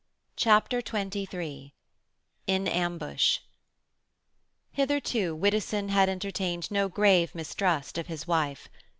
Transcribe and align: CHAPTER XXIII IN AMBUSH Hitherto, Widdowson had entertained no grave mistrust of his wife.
CHAPTER 0.35 0.81
XXIII 0.81 1.75
IN 2.47 2.67
AMBUSH 2.67 3.41
Hitherto, 4.71 5.35
Widdowson 5.35 5.89
had 5.89 6.09
entertained 6.09 6.71
no 6.71 6.87
grave 6.89 7.35
mistrust 7.35 7.99
of 7.99 8.07
his 8.07 8.25
wife. 8.25 8.67